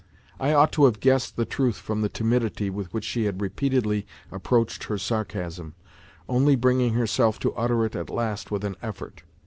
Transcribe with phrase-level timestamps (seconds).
[0.39, 4.07] I ought to have guessed the truth from the timidity with which she had repeatedly
[4.31, 5.75] approached her sarcasm,
[6.27, 9.21] only bringing herself to utter it at last with an effort.